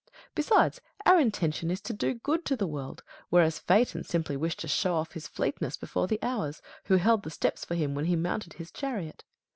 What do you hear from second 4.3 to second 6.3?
wished to show off his fleetness before the